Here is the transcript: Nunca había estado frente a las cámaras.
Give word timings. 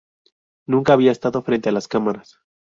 Nunca 0.67 0.93
había 0.93 1.11
estado 1.11 1.43
frente 1.43 1.69
a 1.69 1.73
las 1.73 1.87
cámaras. 1.87 2.39